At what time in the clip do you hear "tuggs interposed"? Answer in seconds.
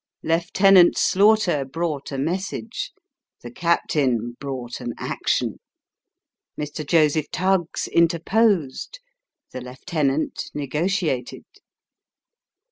7.29-8.99